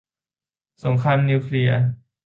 [0.83, 1.81] สงครามนิวเคลียร์